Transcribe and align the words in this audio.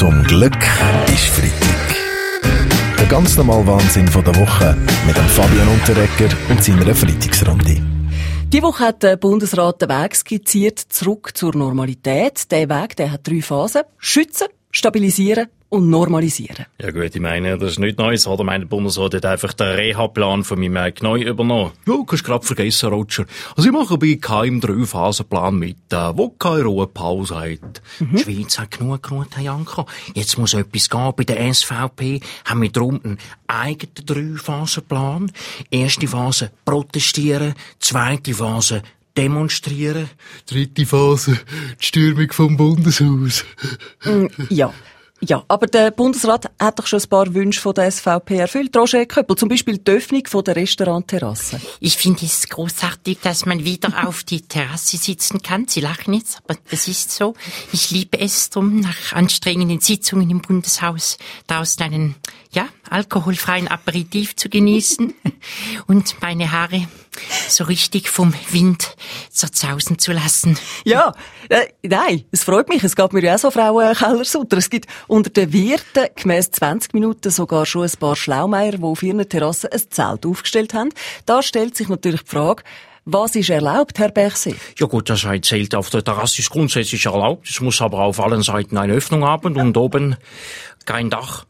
Zum 0.00 0.24
Glück 0.24 0.56
ist 1.08 1.26
Freitag. 1.26 1.94
Der 2.98 3.04
ganz 3.04 3.36
normale 3.36 3.66
Wahnsinn 3.66 4.08
von 4.08 4.24
der 4.24 4.34
Woche 4.34 4.74
mit 5.06 5.14
dem 5.14 5.26
Fabian 5.26 5.68
Unterrecker 5.68 6.34
und 6.48 6.64
seiner 6.64 6.94
Freitagsrunde. 6.94 7.82
Die 8.50 8.62
Woche 8.62 8.82
hat 8.82 9.02
der 9.02 9.18
Bundesrat 9.18 9.82
den 9.82 9.90
Weg 9.90 10.16
skizziert 10.16 10.78
zurück 10.78 11.32
zur 11.34 11.54
Normalität. 11.54 12.50
Der 12.50 12.70
Weg, 12.70 12.96
der 12.96 13.12
hat 13.12 13.28
drei 13.28 13.42
Phasen. 13.42 13.82
Schützen, 13.98 14.46
stabilisieren 14.70 15.48
und 15.70 15.88
normalisieren. 15.88 16.66
Ja 16.80 16.90
gut, 16.90 17.14
ich 17.14 17.20
meine, 17.20 17.56
das 17.56 17.72
ist 17.72 17.78
nicht 17.78 17.96
Neues, 17.96 18.26
oder? 18.26 18.44
Mein 18.44 18.68
Bundesrat 18.68 19.14
hat 19.14 19.24
einfach 19.24 19.52
den 19.52 19.68
Reha-Plan 19.68 20.44
von 20.44 20.60
meinem 20.60 20.92
neu 21.00 21.22
übernommen. 21.22 21.70
Ja, 21.86 21.94
kannst 22.06 22.24
grad 22.24 22.44
vergessen, 22.44 22.90
Roger. 22.90 23.24
Also 23.56 23.68
ich 23.68 23.72
mache 23.72 23.96
bei 23.96 24.16
keinem 24.20 24.60
Drei-Phasen-Plan 24.60 25.56
mit, 25.56 25.76
äh, 25.92 26.16
wo 26.16 26.30
keine 26.30 26.64
Ruhepause 26.64 27.36
hat. 27.36 27.82
Mhm. 28.00 28.16
Die 28.16 28.18
Schweiz 28.18 28.58
hat 28.58 28.72
genug 28.72 29.02
genug, 29.04 29.28
Herr 29.32 29.44
Janko. 29.44 29.86
Jetzt 30.14 30.36
muss 30.38 30.54
etwas 30.54 30.90
gehen. 30.90 31.12
Bei 31.16 31.24
der 31.24 31.54
SVP 31.54 32.20
haben 32.44 32.62
wir 32.62 32.70
darum 32.70 33.00
einen 33.04 33.18
eigenen 33.46 33.94
Drei-Phasen-Plan. 34.06 35.30
Erste 35.70 36.08
Phase 36.08 36.50
protestieren, 36.64 37.54
zweite 37.78 38.34
Phase 38.34 38.82
demonstrieren. 39.16 40.10
Dritte 40.46 40.84
Phase, 40.84 41.38
die 41.80 41.84
Stürmung 41.86 42.32
vom 42.32 42.56
Bundeshaus. 42.56 43.44
Mm, 44.04 44.26
ja. 44.48 44.72
Ja, 45.22 45.44
aber 45.48 45.66
der 45.66 45.90
Bundesrat 45.90 46.50
hat 46.58 46.78
doch 46.78 46.86
schon 46.86 47.00
ein 47.00 47.08
paar 47.08 47.34
Wünsche 47.34 47.60
von 47.60 47.74
der 47.74 47.90
SVP 47.90 48.36
erfüllt. 48.38 48.74
Roger 48.74 49.04
Köppel, 49.04 49.36
zum 49.36 49.50
Beispiel 49.50 49.76
die 49.76 49.90
Öffnung 49.90 50.26
von 50.26 50.42
der 50.42 50.56
Restaurantterrasse. 50.56 51.60
Ich 51.78 51.98
finde 51.98 52.24
es 52.24 52.48
großartig, 52.48 53.18
dass 53.22 53.44
man 53.44 53.62
wieder 53.64 54.08
auf 54.08 54.24
die 54.24 54.40
Terrasse 54.40 54.96
sitzen 54.96 55.42
kann. 55.42 55.68
Sie 55.68 55.80
lachen 55.80 56.14
jetzt, 56.14 56.38
aber 56.44 56.58
das 56.70 56.88
ist 56.88 57.10
so. 57.10 57.34
Ich 57.70 57.90
liebe 57.90 58.18
es 58.18 58.48
drum, 58.48 58.80
nach 58.80 59.12
anstrengenden 59.12 59.80
Sitzungen 59.80 60.30
im 60.30 60.40
Bundeshaus 60.40 61.18
draußen 61.46 61.82
einen, 61.82 62.14
ja, 62.52 62.66
alkoholfreien 62.88 63.68
Aperitif 63.68 64.36
zu 64.36 64.48
genießen 64.48 65.12
und 65.86 66.16
meine 66.22 66.50
Haare 66.50 66.88
so 67.48 67.64
richtig 67.64 68.08
vom 68.08 68.34
Wind 68.50 68.96
zerzausen 69.30 69.98
zu 69.98 70.12
lassen. 70.12 70.58
Ja, 70.84 71.12
äh, 71.48 71.66
nein, 71.82 72.24
es 72.30 72.44
freut 72.44 72.68
mich. 72.68 72.84
Es 72.84 72.96
geht 72.96 73.12
mir 73.12 73.22
ja 73.22 73.34
auch 73.34 73.38
so, 73.38 73.50
Frau 73.50 73.80
äh, 73.80 73.94
Keller-Sutter. 73.94 74.56
Es 74.56 74.70
gibt 74.70 74.88
unter 75.06 75.30
den 75.30 75.52
Wirten 75.52 76.06
gemäss 76.16 76.50
20 76.50 76.94
Minuten 76.94 77.30
sogar 77.30 77.66
schon 77.66 77.84
ein 77.84 77.92
paar 77.98 78.16
Schlaumeier, 78.16 78.72
die 78.72 78.82
auf 78.82 79.02
ihren 79.02 79.28
Terrassen 79.28 79.70
ein 79.72 79.82
Zelt 79.90 80.26
aufgestellt 80.26 80.74
haben. 80.74 80.90
Da 81.26 81.42
stellt 81.42 81.76
sich 81.76 81.88
natürlich 81.88 82.22
die 82.22 82.30
Frage, 82.30 82.62
was 83.04 83.34
ist 83.34 83.50
erlaubt, 83.50 83.98
Herr 83.98 84.10
Berchsee? 84.10 84.54
Ja 84.78 84.86
gut, 84.86 85.08
das 85.10 85.24
ein 85.24 85.42
Zelt 85.42 85.74
auf 85.74 85.90
der 85.90 86.04
Terrasse 86.04 86.40
ist 86.40 86.50
grundsätzlich 86.50 87.06
erlaubt. 87.06 87.48
Es 87.48 87.60
muss 87.60 87.80
aber 87.80 88.00
auf 88.00 88.20
allen 88.20 88.42
Seiten 88.42 88.76
eine 88.76 88.92
Öffnung 88.92 89.24
haben 89.24 89.56
und 89.56 89.76
oben 89.76 90.16
kein 90.84 91.10
Dach. 91.10 91.46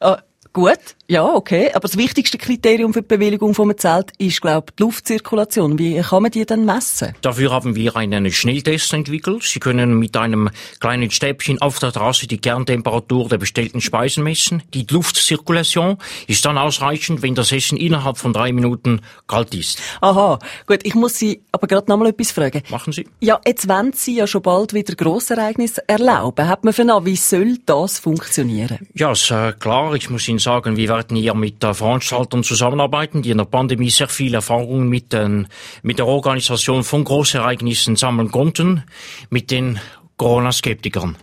Äh, 0.00 0.16
gut, 0.52 0.96
ja, 1.10 1.24
okay. 1.24 1.70
Aber 1.72 1.88
das 1.88 1.96
wichtigste 1.96 2.36
Kriterium 2.36 2.92
für 2.92 3.00
die 3.00 3.08
Bewilligung 3.08 3.54
vom 3.54 3.76
Zelt 3.78 4.12
ist, 4.18 4.42
glaube 4.42 4.66
ich, 4.68 4.76
die 4.76 4.82
Luftzirkulation. 4.82 5.78
Wie 5.78 6.00
kann 6.00 6.22
man 6.22 6.30
die 6.30 6.44
dann 6.44 6.66
messen? 6.66 7.14
Dafür 7.22 7.50
haben 7.50 7.74
wir 7.76 7.96
einen 7.96 8.30
Schnelltest 8.30 8.92
entwickelt. 8.92 9.42
Sie 9.42 9.58
können 9.58 9.98
mit 9.98 10.16
einem 10.16 10.50
kleinen 10.80 11.10
Stäbchen 11.10 11.62
auf 11.62 11.78
der 11.78 11.92
Terrasse 11.92 12.26
die 12.26 12.38
Kerntemperatur 12.38 13.28
der 13.28 13.38
bestellten 13.38 13.80
Speisen 13.80 14.22
messen. 14.22 14.62
Die 14.74 14.86
Luftzirkulation 14.90 15.96
ist 16.26 16.44
dann 16.44 16.58
ausreichend, 16.58 17.22
wenn 17.22 17.34
das 17.34 17.52
Essen 17.52 17.78
innerhalb 17.78 18.18
von 18.18 18.32
drei 18.32 18.52
Minuten 18.52 19.00
kalt 19.26 19.54
ist. 19.54 19.80
Aha, 20.02 20.38
gut. 20.66 20.80
Ich 20.82 20.94
muss 20.94 21.16
Sie 21.16 21.40
aber 21.52 21.66
gerade 21.66 21.88
noch 21.88 21.96
mal 21.96 22.08
etwas 22.08 22.32
fragen. 22.32 22.62
Machen 22.68 22.92
Sie. 22.92 23.08
Ja, 23.20 23.40
jetzt 23.46 23.66
wollen 23.68 23.92
Sie 23.94 24.16
ja 24.16 24.26
schon 24.26 24.42
bald 24.42 24.74
wieder 24.74 24.94
Grossereignisse 24.94 25.88
erlauben. 25.88 26.48
Hat 26.48 26.64
man 26.64 26.74
für 26.74 26.88
wie 26.88 27.16
soll 27.16 27.58
das 27.66 27.98
funktionieren? 27.98 28.78
Ja, 28.94 29.12
ist 29.12 29.30
äh, 29.30 29.52
klar. 29.52 29.94
Ich 29.94 30.10
muss 30.10 30.26
Ihnen 30.26 30.37
sagen, 30.38 30.76
wir 30.76 30.88
werden 30.88 31.16
hier 31.16 31.34
mit 31.34 31.62
äh, 31.64 31.74
Veranstaltern 31.74 32.42
zusammenarbeiten, 32.42 33.22
die 33.22 33.30
in 33.30 33.38
der 33.38 33.44
Pandemie 33.44 33.90
sehr 33.90 34.08
viel 34.08 34.34
Erfahrung 34.34 34.88
mit, 34.88 35.12
den, 35.12 35.48
mit 35.82 35.98
der 35.98 36.06
Organisation 36.06 36.84
von 36.84 37.04
Großereignissen 37.04 37.96
sammeln 37.96 38.30
konnten, 38.30 38.82
mit 39.30 39.50
den 39.50 39.78
Corona-Skeptikern. 40.16 41.16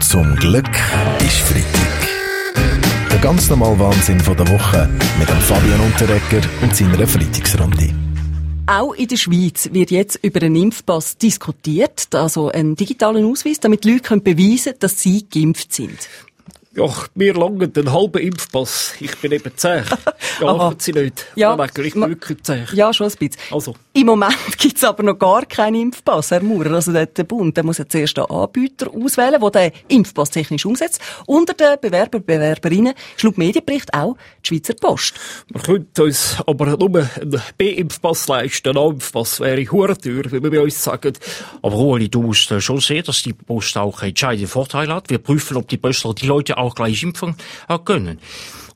Zum 0.00 0.36
Glück 0.36 0.70
ist 1.20 1.38
Freitag. 1.40 2.08
Der 3.10 3.18
ganz 3.18 3.48
normale 3.48 3.78
Wahnsinn 3.78 4.20
von 4.20 4.36
der 4.36 4.48
Woche 4.48 4.88
mit 5.18 5.28
dem 5.28 5.40
Fabian 5.40 5.80
Unterrecker 5.80 6.40
und 6.62 6.76
seiner 6.76 7.06
Freitagsrunde. 7.06 7.94
Auch 8.66 8.92
in 8.94 9.08
der 9.08 9.16
Schweiz 9.16 9.68
wird 9.72 9.90
jetzt 9.90 10.20
über 10.22 10.42
einen 10.42 10.54
Impfpass 10.54 11.18
diskutiert, 11.18 12.14
also 12.14 12.50
einen 12.50 12.76
digitalen 12.76 13.24
Ausweis, 13.24 13.58
damit 13.58 13.84
Leute 13.84 14.00
können 14.00 14.22
beweisen 14.22 14.64
können, 14.64 14.78
dass 14.78 15.00
sie 15.00 15.26
geimpft 15.28 15.74
sind. 15.74 16.08
Ja, 16.76 16.88
mir 17.16 17.34
langen 17.34 17.72
den 17.72 17.92
halben 17.92 18.22
Impfpass. 18.22 18.94
Ich 19.00 19.16
bin 19.18 19.32
eben 19.32 19.52
zäh. 19.56 19.82
Ja, 20.40 20.54
machen 20.54 20.76
Sie 20.78 20.92
nicht. 20.92 21.26
Ja, 21.34 21.54
Ja, 21.54 21.64
ich 21.64 21.92
bin 21.92 22.08
wirklich 22.08 22.42
zäh. 22.42 22.64
Ja, 22.72 22.94
schon 22.94 23.08
ein 23.08 23.12
bisschen. 23.18 23.36
Also. 23.50 23.74
Im 23.92 24.06
Moment 24.06 24.36
gibt's 24.58 24.82
aber 24.84 25.02
noch 25.02 25.18
gar 25.18 25.44
keinen 25.44 25.82
Impfpass, 25.82 26.30
Herr 26.30 26.42
Maurer. 26.42 26.72
Also 26.72 26.92
der, 26.92 27.06
der 27.06 27.24
Bund 27.24 27.56
der 27.56 27.64
muss 27.64 27.76
jetzt 27.78 27.92
zuerst 27.92 28.18
einen 28.18 28.30
Anbieter 28.30 28.86
auswählen, 28.88 29.38
der 29.38 29.50
den 29.50 29.72
Impfpass 29.88 30.30
technisch 30.30 30.64
umsetzt. 30.64 31.00
Unter 31.26 31.52
den 31.52 31.76
Bewerber, 31.80 32.20
Bewerberinnen 32.20 32.94
laut 33.22 33.36
Medienbericht 33.36 33.92
auch 33.92 34.16
die 34.42 34.48
Schweizer 34.48 34.74
Post. 34.74 35.14
Man 35.52 35.62
könnte 35.62 36.04
uns 36.04 36.36
aber 36.46 36.66
nur 36.76 37.06
einen 37.20 37.42
B-Impfpass 37.58 38.28
leisten. 38.28 38.70
Ein 38.70 38.78
A-Impfpass 38.78 39.40
wäre 39.40 39.62
Hurentür, 39.70 40.24
wie 40.32 40.42
wir 40.42 40.50
bei 40.50 40.60
uns 40.60 40.82
sagen. 40.82 41.12
Aber 41.60 41.76
Ueli, 41.76 42.08
du 42.08 42.22
musst 42.22 42.50
äh, 42.50 42.60
schon 42.60 42.80
sehen, 42.80 43.04
dass 43.04 43.22
die 43.22 43.34
Post 43.34 43.76
auch 43.76 44.02
entscheidende 44.02 44.48
Vorteile 44.48 44.94
hat. 44.94 45.10
Wir 45.10 45.18
prüfen, 45.18 45.56
ob 45.56 45.68
die 45.68 45.76
Postler 45.76 46.14
die 46.14 46.26
Leute 46.26 46.56
auch 46.56 46.69
gleich 46.74 47.02
impfen 47.02 47.34
äh, 47.68 47.78
können. 47.78 48.18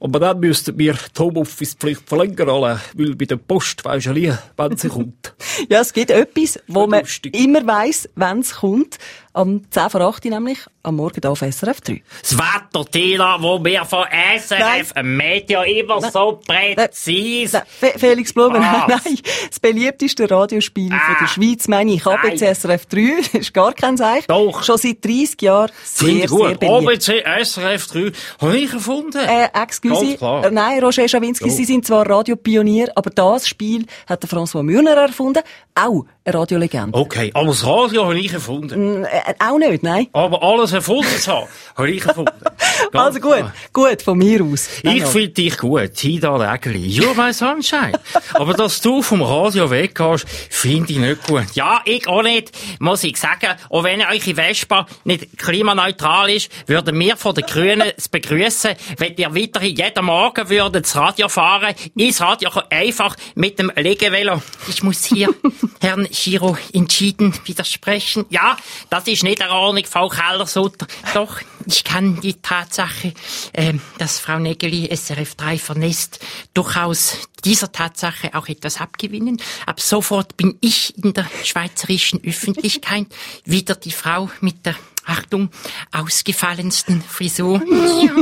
Aber 0.01 0.21
dann 0.21 0.41
müssten 0.41 0.79
wir 0.79 0.95
die 0.95 1.19
Homeoffice-Pflicht 1.23 2.03
verlängern, 2.09 2.49
alle, 2.51 2.81
weil 2.95 3.15
bei 3.15 3.25
der 3.25 3.37
Post 3.37 3.85
weisst 3.85 4.07
du 4.07 4.11
ja 4.11 4.15
nie, 4.15 4.39
wann 4.57 4.77
sie 4.77 4.89
kommt. 4.89 5.35
Ja, 5.69 5.81
es 5.81 5.93
gibt 5.93 6.11
etwas, 6.11 6.59
wo 6.67 6.87
man 6.89 7.01
lustig. 7.01 7.35
immer 7.39 7.65
weiss, 7.67 8.09
wenn 8.17 8.41
es 8.41 8.57
kommt. 8.57 8.99
Am 9.33 9.63
10 9.71 9.91
vor 9.91 10.01
8 10.01 10.25
Uhr 10.25 10.31
nämlich, 10.31 10.59
am 10.85 10.97
Morgen 10.97 11.19
hier 11.21 11.31
auf 11.31 11.41
SRF 11.41 11.81
3. 11.81 12.03
Das 12.23 12.37
Wetterthema, 12.39 13.37
wo 13.41 13.65
wir 13.65 13.85
von 13.85 14.05
SRF 14.39 14.93
im 14.97 15.17
Media 15.17 15.63
immer 15.65 16.01
so 16.11 16.41
präzise... 16.47 17.59
Nein, 17.59 17.67
Fe- 17.67 17.99
Felix 17.99 18.33
Blumen, 18.33 18.61
Was? 18.63 18.89
nein, 19.05 19.19
das 19.49 19.59
beliebteste 19.61 20.31
Radiospiel 20.31 20.89
von 20.91 20.99
der 21.21 21.25
Ah. 21.25 21.27
Schweiz, 21.29 21.67
meine 21.69 21.93
ich, 21.95 22.07
ABC 22.07 22.45
Nein. 22.45 22.55
SRF 22.55 22.87
3, 22.87 23.01
das 23.33 23.35
ist 23.35 23.55
gar 23.55 23.73
kein 23.73 23.97
Seich. 23.97 24.27
Doch. 24.27 24.63
Schon 24.63 24.79
seit 24.79 25.05
30 25.05 25.43
Jahren 25.43 25.71
sehr, 25.85 26.09
sehr 26.15 26.27
gut. 26.29 26.61
beliebt. 26.61 26.65
ABC, 26.65 27.25
SRF 27.43 27.87
3, 27.89 28.13
habe 28.41 28.57
ich 28.59 28.73
erfunden. 28.73 29.19
Äh, 29.19 29.49
excuse, 29.63 29.94
Ganz 30.01 30.19
klar. 30.19 30.51
nein, 30.51 30.83
Roger 30.83 31.09
Schawinski, 31.09 31.51
Sie 31.51 31.65
sind 31.65 31.87
zwar 31.87 32.09
Radiopionier, 32.09 32.93
aber 32.95 33.11
das 33.11 33.49
Spiel 33.49 33.87
hat 34.07 34.23
der 34.23 34.31
François 34.31 34.63
Mürner 34.63 34.93
erfunden, 34.97 35.43
auch 35.75 36.05
eine 36.25 36.35
Radiolegende. 36.35 36.99
Okay, 36.99 37.31
aber 37.35 37.49
das 37.49 37.67
Radio 37.67 38.05
habe 38.05 38.19
ich 38.19 38.33
erfunden. 38.33 39.05
Äh, 39.05 39.35
auch 39.39 39.59
nicht, 39.59 39.83
nein? 39.83 40.07
Aber 40.13 40.43
alles 40.43 40.73
erfunden 40.73 41.19
zu 41.19 41.33
haben, 41.33 41.47
habe 41.77 41.91
ich 41.91 42.05
erfunden. 42.05 42.33
Also 42.93 43.21
gut, 43.21 43.37
klar. 43.37 43.53
gut, 43.73 44.03
von 44.03 44.19
mir 44.19 44.43
aus. 44.43 44.69
Ich 44.79 44.85
Nein, 44.85 45.07
finde 45.07 45.29
dich 45.31 45.59
gut, 45.59 45.97
Hida 45.97 46.37
Regli. 46.37 46.89
You're 46.89 47.15
my 47.15 47.33
sunshine. 47.33 47.99
Aber 48.35 48.55
dass 48.55 48.81
du 48.81 49.03
vom 49.03 49.23
Radio 49.23 49.71
weggehst, 49.71 50.27
finde 50.51 50.93
ich 50.93 50.99
nicht 50.99 51.27
gut. 51.27 51.47
Ja, 51.55 51.81
ich 51.85 52.07
auch 52.07 52.23
nicht, 52.23 52.53
muss 52.79 53.05
ich 53.05 53.17
sagen. 53.17 53.55
Und 53.69 53.85
wenn 53.85 54.01
eure 54.03 54.35
Vespa 54.35 54.87
nicht 55.05 55.39
klimaneutral 55.39 56.31
ist, 56.31 56.51
würden 56.67 56.99
wir 56.99 57.17
von 57.17 57.35
den 57.35 57.45
Grünen 57.47 57.93
es 57.97 58.09
begrüßen, 58.09 58.73
wenn 58.99 59.17
ihr 59.17 59.35
weiterhin 59.35 59.77
jeden 59.77 60.05
Morgen 60.05 60.49
würdet 60.49 60.85
das 60.85 60.97
Radio 60.97 61.29
fahren. 61.29 61.75
Ins 61.97 62.21
Radio 62.21 62.51
einfach 62.71 63.17
mit 63.35 63.59
dem 63.59 63.71
Legevelo. 63.75 64.43
Ich 64.69 64.83
muss 64.83 65.05
hier 65.05 65.29
Herrn 65.81 66.07
Giro 66.11 66.57
entschieden 66.73 67.35
widersprechen. 67.45 68.27
Ja, 68.31 68.57
das 68.91 69.07
ist 69.07 69.23
nicht 69.23 69.43
eine 69.43 69.53
Ordnung, 69.53 69.85
Frau 69.85 70.09
Keller-Sutter. 70.09 70.87
Doch, 71.15 71.39
ich 71.67 71.85
kann 71.85 72.21
die 72.21 72.35
Tatsache, 72.35 73.15
ähm, 73.53 73.81
dass 73.99 74.19
Frau 74.19 74.39
Negeli 74.39 74.95
SRF 74.95 75.35
3 75.35 75.59
vernässt, 75.59 76.21
durchaus 76.55 77.29
dieser 77.45 77.73
Tatsache 77.73 78.35
auch 78.35 78.49
etwas 78.49 78.81
abgewinnen. 78.81 79.41
Ab 79.67 79.81
sofort 79.81 80.37
bin 80.37 80.57
ich 80.61 80.97
in 80.99 81.13
der 81.13 81.27
schweizerischen 81.45 82.23
Öffentlichkeit 82.25 83.07
wieder 83.45 83.75
die 83.75 83.93
Frau 83.93 84.31
mit 84.41 84.65
der 84.67 84.77
Achtung, 85.07 85.51
ausgefallensten 85.93 87.03
Frisur. 87.03 87.63
Ja, 87.95 88.13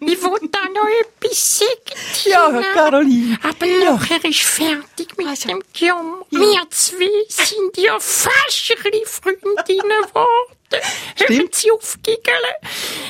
ich 0.00 0.22
wollte 0.22 0.48
da 0.48 0.60
noch 0.64 0.88
etwas 1.00 1.58
sagen. 1.58 2.24
Ja. 2.24 2.62
Caroline. 2.72 3.38
Aber 3.42 3.66
nachher 3.84 4.24
ist 4.24 4.40
fertig 4.42 5.16
mit 5.16 5.44
dem 5.44 5.62
Jammer. 5.74 6.24
Wir 6.30 6.70
zwei 6.70 7.10
sind 7.28 7.76
ja 7.76 7.98
fast 7.98 8.74
Freundinnen 9.06 10.02
geworden. 10.08 10.56
Auf, 11.74 11.98
Giggle. 12.02 12.34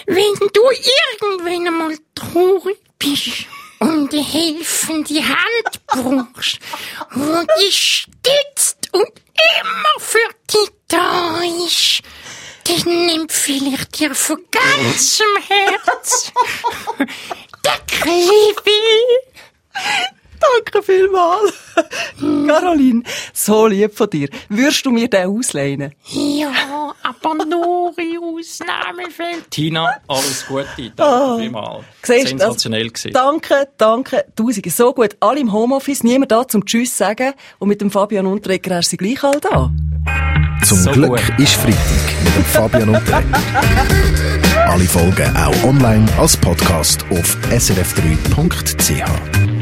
Wenn 0.06 0.34
du 0.52 0.62
irgendwann 1.20 1.66
einmal 1.66 1.96
traurig 2.14 2.78
bist 2.98 3.46
und 3.80 4.12
eine 4.12 4.22
helfende 4.22 5.20
Hand 5.28 5.86
brauchst, 5.86 6.58
wo 7.10 7.44
dich 7.60 8.06
stützt 8.06 8.92
und 8.92 9.08
immer 9.08 9.98
für 9.98 10.28
dich 10.50 10.70
da 10.88 11.40
ist, 11.66 12.02
Den 12.66 13.08
empfehle 13.10 13.74
ich 13.74 13.84
dir 13.88 14.14
von 14.14 14.38
ganzem 14.50 15.26
Herz. 15.48 16.32
Der 17.64 17.78
Klevi. 17.86 18.80
Danke 20.40 20.82
vielmals. 20.82 21.52
Caroline, 22.20 23.02
so 23.32 23.66
lieb 23.66 23.94
von 23.96 24.08
dir. 24.10 24.28
Würdest 24.48 24.86
du 24.86 24.90
mir 24.90 25.08
den 25.08 25.26
ausleihen? 25.28 25.94
Ja, 26.06 26.52
aber 27.02 27.44
nur 27.44 27.92
in 27.98 28.18
Ausnahmefällen. 28.18 29.42
Tina, 29.50 29.96
alles 30.08 30.46
Gute. 30.46 30.66
Danke 30.96 31.02
Oh. 31.02 31.38
vielmals. 31.38 31.84
Siehst 32.02 32.24
du, 32.24 32.28
Sensationell 32.28 32.88
das- 32.90 33.02
gewesen. 33.02 33.14
Danke, 33.14 33.68
danke, 33.76 34.24
tausende. 34.36 34.70
So 34.70 34.92
gut. 34.92 35.16
Alle 35.20 35.40
im 35.40 35.52
Homeoffice, 35.52 36.02
niemand 36.02 36.32
da 36.32 36.46
zum 36.46 36.64
Tschüss 36.64 36.96
sagen. 36.96 37.32
Und 37.58 37.68
mit 37.68 37.80
dem 37.80 37.90
Fabian 37.90 38.26
Unterreger 38.26 38.78
ist 38.78 38.90
sie 38.90 38.96
gleich 38.96 39.22
all 39.24 39.40
da. 39.40 39.70
Zum 40.64 40.78
So 40.78 40.90
Glück 40.92 41.10
gut. 41.10 41.22
ist 41.38 41.54
Freitag 41.54 42.24
mit 42.24 42.36
dem 42.36 42.44
Fabian 42.44 42.88
Unterreger. 42.90 43.40
Alle 44.66 44.84
Folgen 44.84 45.36
auch 45.36 45.64
online 45.64 46.06
als 46.18 46.36
Podcast 46.36 47.04
auf 47.10 47.36
srf3.ch. 47.50 49.53